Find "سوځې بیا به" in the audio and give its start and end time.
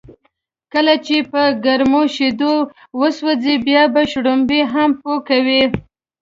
3.17-4.01